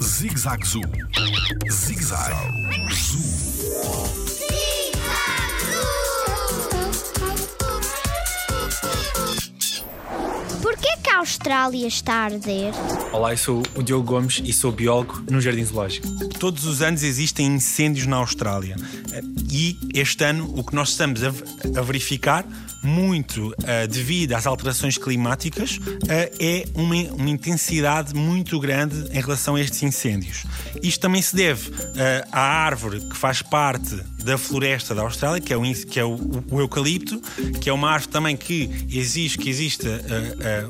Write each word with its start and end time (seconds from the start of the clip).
Zig-Zag 0.00 0.64
Zoo. 0.64 0.82
Zig-Zag 1.68 2.32
Zoo. 2.92 3.20
Porquê 10.62 10.96
que 11.02 11.10
a 11.10 11.18
Austrália 11.18 11.88
está 11.88 12.12
a 12.12 12.24
arder? 12.24 12.72
Olá, 13.12 13.32
eu 13.32 13.38
sou 13.38 13.62
o 13.74 13.82
Diogo 13.82 14.04
Gomes 14.04 14.40
e 14.44 14.52
sou 14.52 14.70
biólogo 14.70 15.24
no 15.28 15.40
Jardim 15.40 15.64
Zoológico. 15.64 16.06
Todos 16.38 16.64
os 16.64 16.80
anos 16.80 17.02
existem 17.02 17.46
incêndios 17.46 18.06
na 18.06 18.18
Austrália. 18.18 18.76
E 19.50 19.76
este 19.92 20.22
ano 20.22 20.54
o 20.56 20.62
que 20.62 20.74
nós 20.74 20.90
estamos 20.90 21.20
a 21.24 21.82
verificar, 21.82 22.44
muito 22.84 23.48
uh, 23.48 23.88
devido 23.88 24.34
às 24.34 24.46
alterações 24.46 24.98
climáticas, 24.98 25.78
uh, 25.78 26.00
é 26.38 26.64
uma, 26.74 26.94
uma, 27.14 27.30
intensidade 27.30 28.14
muito 28.14 28.60
grande 28.60 29.08
em 29.10 29.20
relação 29.20 29.54
a 29.54 29.60
estes 29.60 29.82
incêndios. 29.82 30.44
Isto 30.82 31.00
também 31.00 31.22
se 31.22 31.34
deve 31.34 31.70
uh, 31.70 31.74
à 32.30 32.40
árvore 32.40 33.00
que 33.00 33.16
faz 33.16 33.42
parte 33.42 33.96
da 34.22 34.38
floresta 34.38 34.94
da 34.94 35.02
Austrália, 35.02 35.40
que 35.40 35.52
é, 35.52 35.56
o, 35.56 35.62
que 35.62 36.00
é 36.00 36.04
o, 36.04 36.18
o 36.50 36.60
eucalipto, 36.60 37.20
que 37.60 37.68
é 37.68 37.72
uma 37.72 37.90
árvore 37.90 38.12
também 38.12 38.36
que 38.36 38.70
exige 38.90 39.36
que 39.36 39.50
exista 39.50 40.00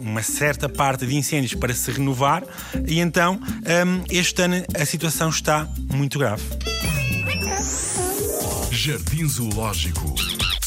uma 0.00 0.22
certa 0.22 0.70
parte 0.70 1.06
de 1.06 1.14
incêndios 1.14 1.52
para 1.54 1.74
se 1.74 1.90
renovar, 1.90 2.44
e 2.86 2.98
então 2.98 3.38
um, 3.38 4.04
este 4.10 4.40
ano 4.40 4.64
a 4.74 4.86
situação 4.86 5.28
está 5.28 5.68
muito 5.92 6.18
grave. 6.18 6.42
Jardim 8.70 9.28
Zoológico 9.28 10.14